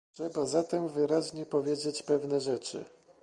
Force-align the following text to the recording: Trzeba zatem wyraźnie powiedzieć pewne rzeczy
Trzeba 0.13 0.45
zatem 0.45 0.87
wyraźnie 0.87 1.45
powiedzieć 1.45 2.03
pewne 2.03 2.41
rzeczy 2.41 2.85